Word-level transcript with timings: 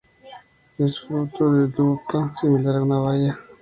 El 0.79 0.89
fruto 0.89 1.35
es 1.35 1.41
una 1.41 1.67
drupa 1.67 2.33
similar 2.41 2.77
a 2.77 2.81
una 2.81 2.97
baya. 3.01 3.39